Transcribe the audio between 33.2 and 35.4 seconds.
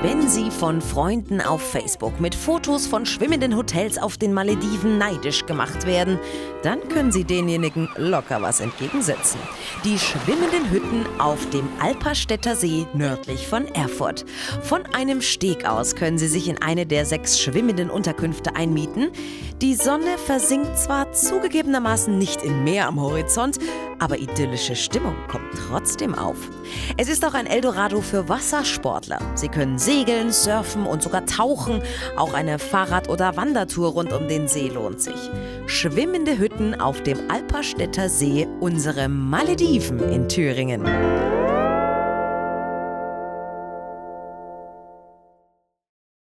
Wandertour rund um den See lohnt sich.